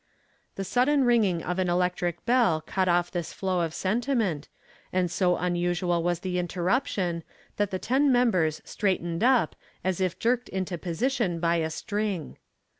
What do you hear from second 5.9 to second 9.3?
was the interruption that the ten members straightened